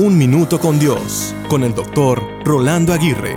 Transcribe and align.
Un 0.00 0.16
Minuto 0.16 0.60
con 0.60 0.78
Dios, 0.78 1.34
con 1.48 1.64
el 1.64 1.74
doctor 1.74 2.22
Rolando 2.44 2.92
Aguirre. 2.92 3.34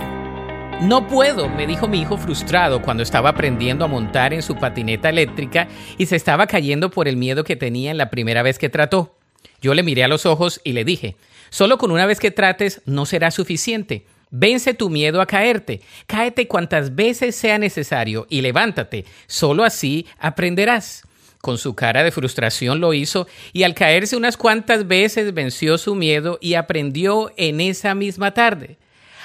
No 0.80 1.08
puedo, 1.08 1.48
me 1.48 1.66
dijo 1.66 1.88
mi 1.88 2.02
hijo 2.02 2.16
frustrado 2.16 2.80
cuando 2.82 3.02
estaba 3.02 3.30
aprendiendo 3.30 3.84
a 3.84 3.88
montar 3.88 4.32
en 4.32 4.42
su 4.42 4.54
patineta 4.54 5.08
eléctrica 5.08 5.66
y 5.98 6.06
se 6.06 6.14
estaba 6.14 6.46
cayendo 6.46 6.92
por 6.92 7.08
el 7.08 7.16
miedo 7.16 7.42
que 7.42 7.56
tenía 7.56 7.90
en 7.90 7.98
la 7.98 8.10
primera 8.10 8.44
vez 8.44 8.60
que 8.60 8.68
trató. 8.68 9.16
Yo 9.60 9.74
le 9.74 9.82
miré 9.82 10.04
a 10.04 10.08
los 10.08 10.24
ojos 10.24 10.60
y 10.62 10.70
le 10.70 10.84
dije, 10.84 11.16
solo 11.50 11.78
con 11.78 11.90
una 11.90 12.06
vez 12.06 12.20
que 12.20 12.30
trates 12.30 12.80
no 12.86 13.06
será 13.06 13.32
suficiente. 13.32 14.06
Vence 14.30 14.72
tu 14.72 14.88
miedo 14.88 15.20
a 15.20 15.26
caerte, 15.26 15.80
cáete 16.06 16.46
cuantas 16.46 16.94
veces 16.94 17.34
sea 17.34 17.58
necesario 17.58 18.28
y 18.30 18.40
levántate, 18.40 19.04
solo 19.26 19.64
así 19.64 20.06
aprenderás. 20.16 21.02
Con 21.42 21.58
su 21.58 21.74
cara 21.74 22.04
de 22.04 22.12
frustración 22.12 22.80
lo 22.80 22.94
hizo 22.94 23.26
y 23.52 23.64
al 23.64 23.74
caerse 23.74 24.14
unas 24.14 24.36
cuantas 24.36 24.86
veces 24.86 25.34
venció 25.34 25.76
su 25.76 25.96
miedo 25.96 26.38
y 26.40 26.54
aprendió 26.54 27.32
en 27.36 27.60
esa 27.60 27.96
misma 27.96 28.32
tarde. 28.32 28.78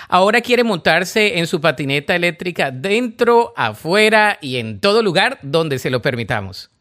Ahora 0.10 0.42
quiere 0.42 0.64
montarse 0.64 1.38
en 1.38 1.46
su 1.46 1.62
patineta 1.62 2.16
eléctrica 2.16 2.72
dentro, 2.72 3.54
afuera 3.56 4.40
y 4.42 4.58
en 4.58 4.80
todo 4.80 5.04
lugar 5.04 5.38
donde 5.44 5.78
se 5.78 5.92
lo 5.92 6.02
permitamos. 6.02 6.72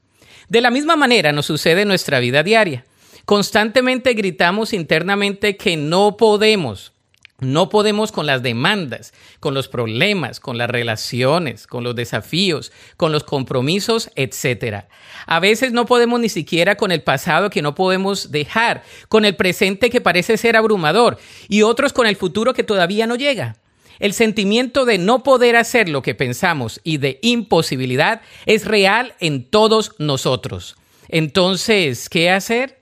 De 0.49 0.63
la 0.63 0.71
misma 0.71 0.97
manera 0.97 1.33
nos 1.33 1.45
sucede 1.45 1.83
en 1.83 1.89
nuestra 1.89 2.19
vida 2.19 2.43
diaria. 2.43 2.87
Constantemente 3.27 4.15
gritamos 4.15 4.73
internamente 4.73 5.59
que 5.59 5.77
no 5.77 6.17
podemos, 6.17 6.95
no 7.39 7.69
podemos 7.69 8.13
con 8.13 8.27
las 8.27 8.43
demandas, 8.43 9.13
con 9.41 9.53
los 9.53 9.69
problemas, 9.69 10.41
con 10.41 10.57
las 10.57 10.71
relaciones, 10.71 11.67
con 11.67 11.85
los 11.85 11.95
desafíos, 11.95 12.73
con 12.97 13.13
los 13.13 13.25
compromisos, 13.25 14.11
etc. 14.17 14.85
A 15.27 15.41
veces 15.41 15.73
no 15.73 15.85
podemos 15.85 16.19
ni 16.19 16.31
siquiera 16.31 16.77
con 16.77 16.93
el 16.93 17.03
pasado 17.03 17.51
que 17.51 17.63
no 17.63 17.75
podemos 17.75 18.31
dejar, 18.31 18.83
con 19.09 19.25
el 19.25 19.37
presente 19.37 19.91
que 19.91 20.01
parece 20.01 20.39
ser 20.39 20.57
abrumador 20.57 21.19
y 21.49 21.63
otros 21.63 21.93
con 21.93 22.07
el 22.07 22.17
futuro 22.17 22.55
que 22.55 22.65
todavía 22.65 23.07
no 23.07 23.17
llega. 23.17 23.57
El 23.99 24.13
sentimiento 24.13 24.85
de 24.85 24.99
no 24.99 25.23
poder 25.23 25.57
hacer 25.57 25.89
lo 25.89 26.03
que 26.03 26.15
pensamos 26.15 26.81
y 26.85 26.99
de 26.99 27.19
imposibilidad 27.23 28.21
es 28.45 28.65
real 28.67 29.15
en 29.21 29.45
todos 29.45 29.95
nosotros. 29.99 30.77
Entonces, 31.09 32.09
¿qué 32.09 32.31
hacer? 32.31 32.79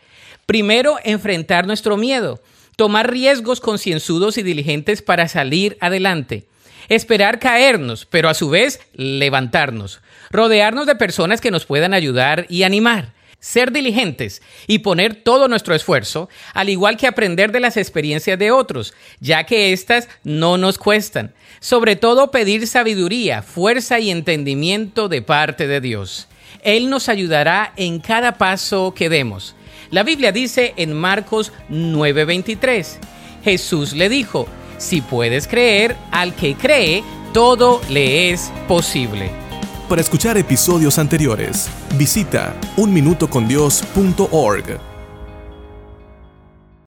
Primero, 0.46 0.96
enfrentar 1.04 1.66
nuestro 1.66 1.96
miedo 1.96 2.40
tomar 2.76 3.10
riesgos 3.10 3.60
concienzudos 3.60 4.38
y 4.38 4.42
diligentes 4.42 5.02
para 5.02 5.28
salir 5.28 5.76
adelante, 5.80 6.46
esperar 6.88 7.38
caernos, 7.38 8.06
pero 8.06 8.28
a 8.28 8.34
su 8.34 8.48
vez 8.48 8.80
levantarnos, 8.94 10.00
rodearnos 10.30 10.86
de 10.86 10.96
personas 10.96 11.40
que 11.40 11.50
nos 11.50 11.66
puedan 11.66 11.94
ayudar 11.94 12.46
y 12.48 12.62
animar, 12.62 13.12
ser 13.38 13.72
diligentes 13.72 14.42
y 14.66 14.78
poner 14.78 15.16
todo 15.16 15.48
nuestro 15.48 15.74
esfuerzo, 15.74 16.28
al 16.54 16.70
igual 16.70 16.96
que 16.96 17.06
aprender 17.06 17.52
de 17.52 17.60
las 17.60 17.76
experiencias 17.76 18.38
de 18.38 18.50
otros, 18.50 18.94
ya 19.20 19.44
que 19.44 19.72
éstas 19.72 20.08
no 20.22 20.56
nos 20.56 20.78
cuestan, 20.78 21.34
sobre 21.60 21.96
todo 21.96 22.30
pedir 22.30 22.66
sabiduría, 22.66 23.42
fuerza 23.42 24.00
y 24.00 24.10
entendimiento 24.10 25.08
de 25.08 25.22
parte 25.22 25.66
de 25.66 25.80
Dios. 25.80 26.28
Él 26.62 26.90
nos 26.90 27.08
ayudará 27.08 27.72
en 27.76 28.00
cada 28.00 28.38
paso 28.38 28.92
que 28.94 29.08
demos. 29.08 29.54
La 29.90 30.02
Biblia 30.02 30.32
dice 30.32 30.74
en 30.76 30.92
Marcos 30.92 31.52
9:23, 31.68 32.98
Jesús 33.44 33.92
le 33.92 34.08
dijo, 34.08 34.48
si 34.78 35.00
puedes 35.00 35.46
creer, 35.46 35.96
al 36.10 36.34
que 36.34 36.54
cree, 36.54 37.04
todo 37.32 37.80
le 37.88 38.30
es 38.30 38.50
posible. 38.66 39.30
Para 39.88 40.00
escuchar 40.00 40.36
episodios 40.38 40.98
anteriores, 40.98 41.68
visita 41.96 42.56
unminutocondios.org. 42.76 44.93